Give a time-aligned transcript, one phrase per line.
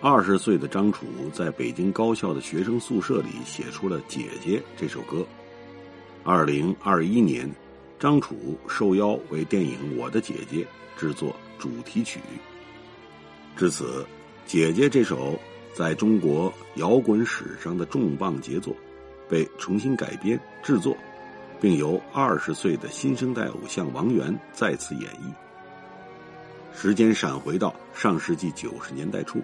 [0.00, 5.26] 二十岁的张楚在北京高校的学生宿舍里写出了《姐姐》这首歌。
[6.24, 7.48] 二零二一年。
[8.00, 10.64] 张楚受邀为电影《我的姐姐》
[10.96, 12.20] 制作主题曲。
[13.56, 14.02] 至此，
[14.46, 15.36] 《姐姐》这首
[15.74, 18.72] 在中国摇滚史上的重磅杰作，
[19.28, 20.96] 被重新改编制作，
[21.60, 25.34] 并由二十岁的新生代偶像王源再次演绎。
[26.72, 29.42] 时间闪回到上世纪九十年代初，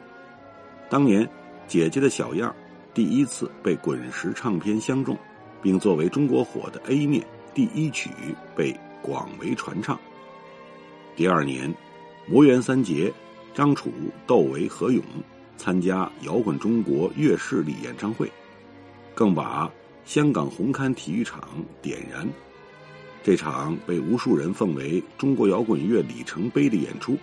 [0.88, 1.24] 当年
[1.66, 2.55] 《姐姐》的小样
[2.92, 5.17] 第一次被滚石唱片相中，
[5.62, 7.25] 并作为中国火的 A 面。
[7.55, 8.11] 第一曲
[8.56, 9.97] 被广为传唱。
[11.14, 11.72] 第二年，
[12.27, 13.12] 魔岩三杰
[13.55, 13.92] 张楚、
[14.27, 15.00] 窦唯、何勇
[15.56, 18.28] 参加摇滚中国乐势力演唱会，
[19.14, 19.70] 更把
[20.05, 21.48] 香港红磡体育场
[21.81, 22.28] 点燃。
[23.22, 27.16] 这场被无数人奉为中国摇滚乐里程碑的演出，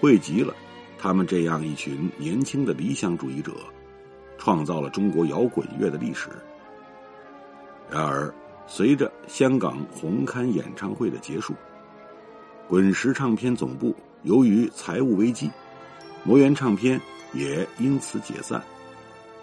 [0.00, 0.56] 汇集了
[0.98, 3.52] 他们这样一群年轻的理想主义者，
[4.36, 6.28] 创造了中国摇滚乐的历史。
[7.90, 8.32] 然而。
[8.70, 11.54] 随着香港红磡演唱会的结束，
[12.68, 15.50] 滚石唱片总部由于财务危机，
[16.22, 17.00] 魔岩唱片
[17.32, 18.62] 也因此解散。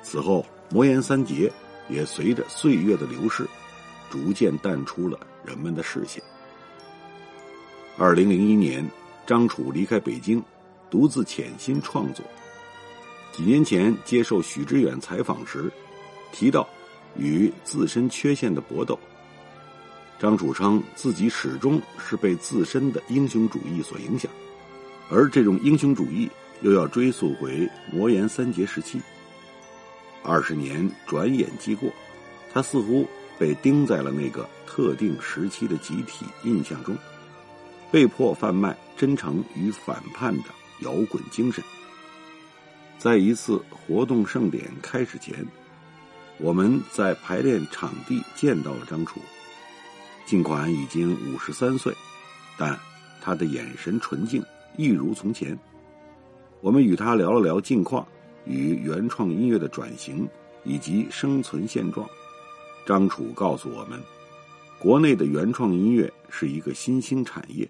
[0.04, 1.52] 此后，魔岩三杰
[1.90, 3.48] 也随着岁月的流逝，
[4.12, 6.22] 逐渐淡出了人们的视线。
[7.98, 8.88] 二零零一年，
[9.26, 10.40] 张楚离开北京，
[10.90, 12.26] 独自潜心创作。
[13.32, 15.72] 几年前接受许知远采访时，
[16.32, 16.68] 提到
[17.18, 18.98] 与自身缺陷的搏斗。
[20.18, 24.32] 张楚称自己始终是被自身的英雄主义所影响，
[25.10, 26.30] 而这种英雄主义
[26.62, 29.02] 又要追溯回魔岩三杰时期。
[30.24, 31.92] 二十年转眼即过，
[32.54, 33.06] 他似乎
[33.38, 36.98] 被钉在了那个特定时期的集体印象中，
[37.92, 40.46] 被迫贩卖真诚与反叛的
[40.82, 41.64] 摇滚精神。
[42.98, 45.46] 在一次活动盛典开始前，
[46.40, 49.20] 我们在排练场地见到了张楚。
[50.26, 51.94] 尽管已经五十三岁，
[52.58, 52.78] 但
[53.22, 54.44] 他的眼神纯净，
[54.76, 55.58] 一如从前。
[56.62, 58.08] 我们与他聊了聊近况
[58.46, 60.28] 与原创音乐的转型
[60.64, 62.10] 以及生存现状。
[62.88, 64.02] 张楚告诉我们，
[64.80, 67.70] 国内的原创音乐是一个新兴产业，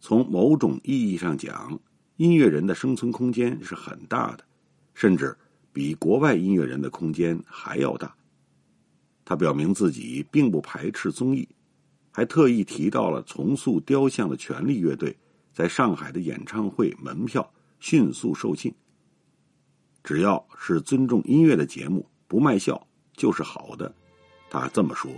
[0.00, 1.76] 从某种意义上讲，
[2.18, 4.44] 音乐人的生存空间是很大的，
[4.92, 5.36] 甚至
[5.72, 8.12] 比国外音乐人的空间还要大。
[9.24, 11.48] 他表明自己并不排斥综艺，
[12.10, 15.16] 还特意提到了重塑雕像的权力乐队
[15.52, 17.48] 在上海的演唱会门票
[17.78, 18.74] 迅速售罄。
[20.02, 22.84] 只要是尊重音乐的节目，不卖笑
[23.16, 23.94] 就是好的。
[24.50, 25.08] 他这么说。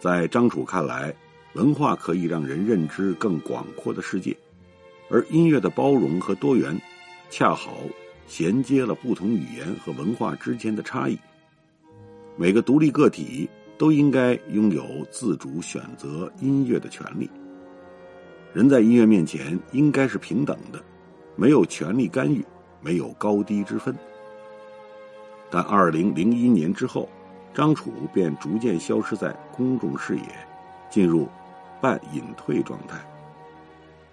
[0.00, 1.14] 在张楚看来，
[1.52, 4.36] 文化可以让人认知更广阔的世界，
[5.10, 6.78] 而音乐的包容和多元，
[7.30, 7.78] 恰好
[8.26, 11.18] 衔接了不同语言和文化之间的差异。
[12.36, 17.28] 每个独立个体都应该拥有自主选择音乐的权利。
[18.52, 20.82] 人在音乐面前应该是平等的，
[21.36, 22.44] 没有权利干预，
[22.80, 23.94] 没有高低之分。
[25.50, 27.08] 但二零零一年之后，
[27.54, 30.22] 张楚便逐渐消失在公众视野，
[30.90, 31.26] 进入
[31.80, 32.98] 半隐退状态。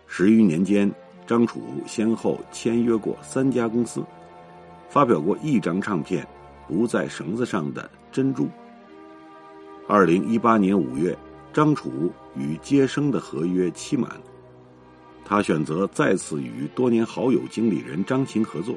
[0.07, 0.91] 十余年间，
[1.27, 4.03] 张楚先后签约过三家公司，
[4.89, 6.25] 发表过一张唱片。
[6.67, 8.49] 不在绳子上的珍珠。
[9.88, 11.16] 二零一八年五月，
[11.53, 14.09] 张楚与接生的合约期满，
[15.23, 18.75] 他选择再次与多年好友经理人张琴合作，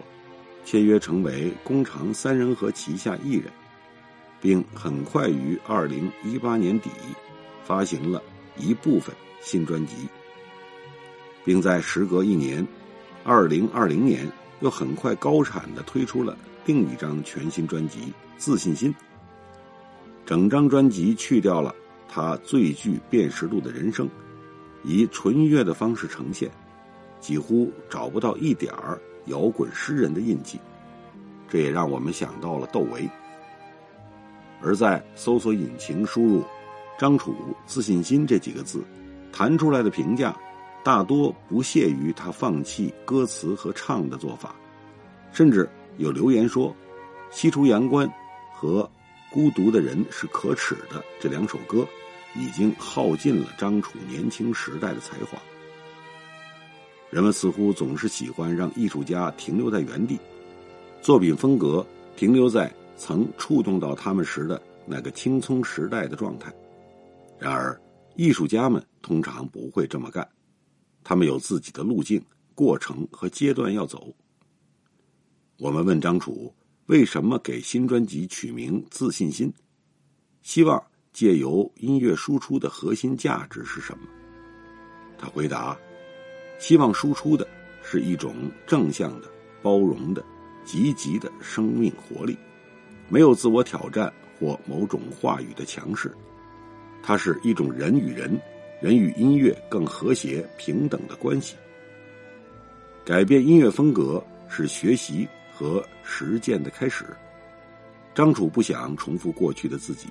[0.66, 3.50] 签约成为工厂三人和旗下艺人，
[4.38, 6.90] 并很快于二零一八年底
[7.64, 8.22] 发行了
[8.58, 10.06] 一部分新专辑，
[11.44, 12.66] 并在时隔一年，
[13.24, 14.26] 二零二零年
[14.60, 16.36] 又很快高产的推出了。
[16.66, 18.00] 另一张全新专辑
[18.36, 18.92] 《自信心》，
[20.26, 21.74] 整张专辑去掉了
[22.06, 24.06] 他最具辨识度的人声，
[24.84, 26.50] 以纯乐的方式呈现，
[27.20, 30.60] 几乎找不到一点儿摇滚诗人的印记。
[31.48, 33.08] 这也让我们想到了窦唯。
[34.60, 36.44] 而在搜索引擎输入
[37.00, 38.84] “张楚自信心”这几个字，
[39.32, 40.36] 弹出来的评价
[40.88, 44.56] 大多不屑于他放弃歌词和唱的做法。
[45.32, 45.68] 甚至
[45.98, 46.70] 有留言说，
[47.30, 48.08] 《西出阳关》
[48.54, 48.82] 和
[49.30, 51.86] 《孤独的人是可耻的》这两首歌，
[52.34, 55.38] 已经耗尽了张楚年轻时代的才华。
[57.10, 60.18] 人们似乎总是喜欢让艺术家停留在原地，
[61.02, 61.86] 作品风格
[62.16, 66.50] 停留在曾触动到他们时的那个青葱时代的状态。
[67.38, 67.78] 然而，
[68.16, 70.26] 艺术家们通常不会这么干，
[71.08, 72.22] 他们有自己的路径、
[72.54, 74.14] 过程和阶段要走。
[75.56, 79.48] 我们问张楚为什么给新专辑取名《自信心》，
[80.42, 80.84] 希望
[81.14, 84.06] 借由音乐输出的核心价值是什么？
[85.16, 85.74] 他回答。
[86.58, 87.48] 希望输出的
[87.82, 88.34] 是一种
[88.66, 89.30] 正向的、
[89.62, 90.22] 包容的、
[90.62, 92.36] 积极的生命活力，
[93.08, 96.14] 没有自我挑战或某种话语的强势。
[97.02, 98.38] 它是一种人与人、
[98.80, 101.56] 人与音乐更和谐、平等的关系。
[103.04, 107.04] 改变音乐风格是学习和实践的开始。
[108.14, 110.08] 张楚不想重复过去的自己，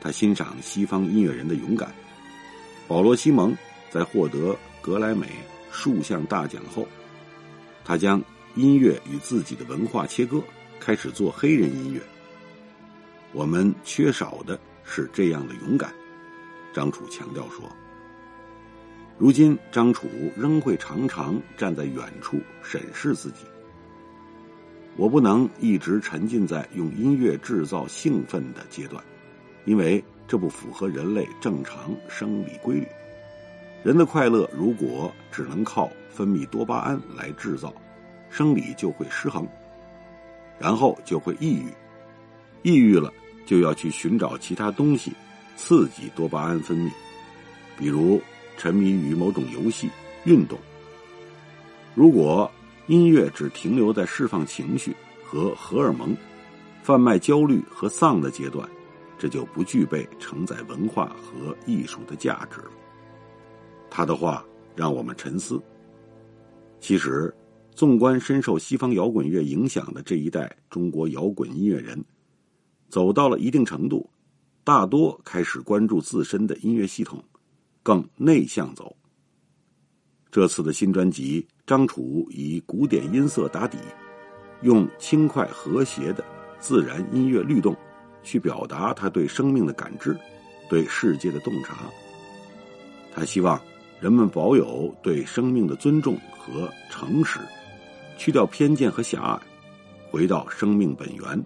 [0.00, 1.94] 他欣赏西方音乐人的勇敢。
[2.86, 3.56] 保罗·西蒙
[3.90, 5.28] 在获得格莱美。
[5.76, 6.86] 数项大奖后，
[7.84, 8.22] 他将
[8.54, 10.40] 音乐与自己的文化切割，
[10.78, 12.00] 开始做黑人音乐。
[13.32, 15.92] 我们缺少的是这样的勇敢，
[16.72, 17.68] 张楚强调说。
[19.16, 23.44] 如今，张楚仍会常常站在远处审视自己。
[24.96, 29.02] 我不能一直沉浸在用音乐制造兴奋的阶段，
[29.64, 32.86] 因为这不符合人类正常生理规律。
[33.84, 37.72] 人的快乐如果只能靠分泌多巴胺来制造，
[38.30, 39.46] 生理就会失衡，
[40.58, 41.68] 然后就会抑郁，
[42.62, 43.12] 抑郁了
[43.46, 45.12] 就要去寻找其他东西
[45.56, 46.90] 刺激多巴胺分泌，
[47.78, 48.20] 比如
[48.56, 49.88] 沉迷于某种游戏、
[50.24, 50.58] 运动。
[51.94, 52.50] 如果
[52.86, 56.16] 音乐只停留在释放情绪和荷尔蒙、
[56.82, 58.68] 贩卖焦虑和丧的阶段，
[59.18, 62.70] 这就不具备承载文化和艺术的价值了。
[63.90, 65.62] 他的话让我们沉思。
[66.80, 67.34] 其实，
[67.74, 72.04] 纵观深受西方摇滚乐影响的这一代中国摇滚音乐人，
[72.90, 74.10] 走到了一定程度，
[74.62, 77.22] 大多开始关注自身的音乐系统，
[77.84, 78.96] 更内向走。
[80.32, 83.78] 这次的新专辑，张楚以古典音色打底，
[84.62, 86.24] 用轻快和谐的
[86.58, 87.76] 自然音乐律动，
[88.24, 90.18] 去表达他对生命的感知，
[90.68, 91.76] 对世界的洞察。
[93.14, 93.60] 他希望。
[94.00, 97.38] 人们保有对生命的尊重和诚实，
[98.18, 99.40] 去掉偏见和狭隘，
[100.10, 101.42] 回到生命本源，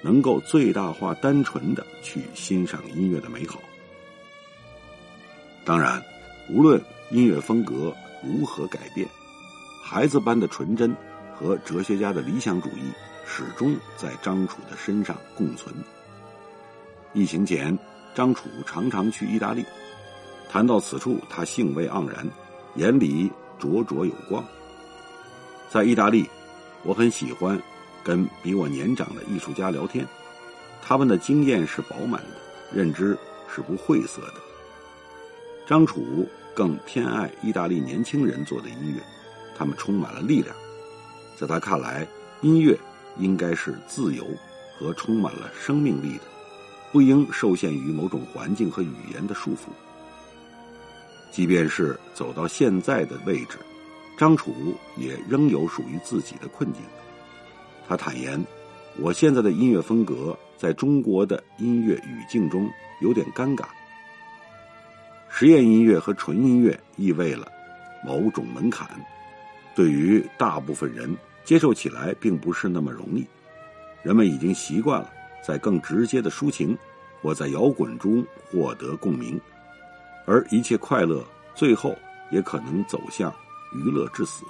[0.00, 3.60] 能够最大化单纯的去欣赏音乐的美好。
[5.70, 6.02] 当然，
[6.48, 7.94] 无论音乐风格
[8.24, 9.06] 如何改变，
[9.80, 10.92] 孩子般的纯真
[11.32, 12.90] 和哲学家的理想主义
[13.24, 15.72] 始终在张楚的身上共存。
[17.12, 17.78] 疫情前，
[18.16, 19.64] 张楚常常去意大利。
[20.50, 22.26] 谈到此处，他兴味盎然，
[22.74, 24.44] 眼里灼灼有光。
[25.68, 26.28] 在意大利，
[26.82, 27.56] 我很喜欢
[28.02, 30.04] 跟比我年长的艺术家聊天，
[30.82, 32.40] 他们的经验是饱满的，
[32.72, 33.16] 认知
[33.48, 34.49] 是不晦涩的。
[35.70, 39.00] 张楚更偏爱意大利年轻人做的音乐，
[39.56, 40.52] 他们充满了力量。
[41.36, 42.04] 在他看来，
[42.40, 42.76] 音乐
[43.18, 44.26] 应该是自由
[44.76, 46.24] 和充满了生命力的，
[46.90, 49.68] 不应受限于某种环境和语言的束缚。
[51.30, 53.56] 即便是走到现在的位置，
[54.18, 54.52] 张楚
[54.96, 56.82] 也仍有属于自己的困境。
[57.86, 58.44] 他坦言
[58.98, 62.68] ：“我现在的音乐风格在中国的音乐语境中
[63.00, 63.66] 有点尴尬。
[65.30, 67.50] 实验音乐和纯音乐意味了
[68.04, 68.88] 某种门槛，
[69.74, 73.26] 对于大部分人接受起来并不是那么容易。
[74.02, 75.10] 人们已经习惯了
[75.46, 76.76] 在更直接的抒情
[77.22, 79.40] 或在摇滚中获得共鸣。”
[80.26, 81.96] 而一切快乐，最后
[82.30, 83.34] 也可能走向
[83.74, 84.44] 娱乐至死。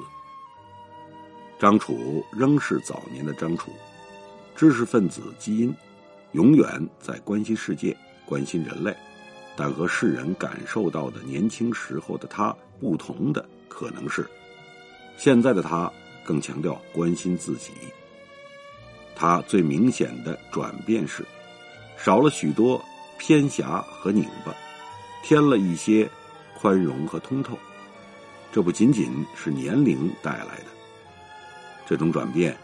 [1.59, 3.71] 张楚仍是早年的张楚，
[4.57, 5.75] 知识分子基因，
[6.33, 6.67] 永远
[6.99, 7.97] 在关心世界、
[8.27, 8.95] 关心人类，
[9.57, 14.29] 但和世人感受到的年轻时候的他不同的，可能是
[15.17, 15.93] 现在的他
[16.25, 17.73] 更强调关心自己。
[19.15, 21.25] 他最明显的转变是，
[21.99, 22.83] 少了许多
[23.19, 24.55] 偏狭和拧巴。
[25.23, 26.09] 添了一些
[26.59, 27.59] 宽容和通透，
[28.51, 30.67] 这不仅仅是年龄带来的。
[31.87, 32.57] 这种转变，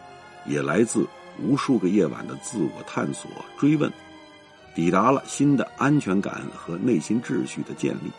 [0.46, 1.06] 也来自
[1.38, 3.92] 无数个夜晚的自我探索、追问，
[4.76, 8.12] 抵达了新的安全感和内心秩序的建立。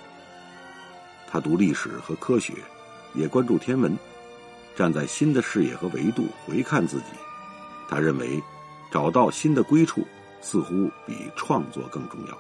[1.30, 2.54] 他读历史和科学，
[3.14, 3.96] 也关注天文，
[4.76, 7.06] 站在新的视野和维度回看自己。
[7.88, 8.42] 他认为，
[8.90, 10.02] 找到新的归处
[10.42, 12.36] 似乎比创作更重要。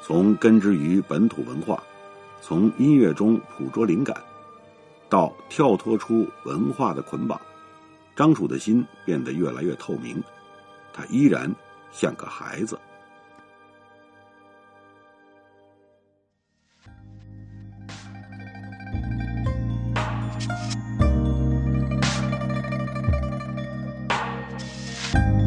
[0.00, 1.82] 从根植于本土文化，
[2.40, 4.16] 从音乐中捕捉灵感，
[5.08, 7.40] 到跳脱出文化的捆绑，
[8.14, 10.22] 张楚的心变得越来越透明。
[10.92, 11.52] 他依然
[11.92, 12.78] 像个孩子。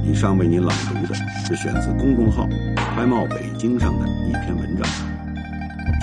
[0.08, 2.48] 以上为您朗读的是选自公众号
[2.96, 4.88] “开茂北京”上的一篇文章。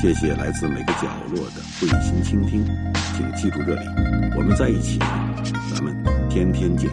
[0.01, 2.65] 谢谢来自每个角落的慧心倾听，
[3.17, 3.87] 请记住这里，
[4.37, 4.99] 我们在一起，
[5.73, 5.97] 咱们
[6.29, 6.91] 天天见。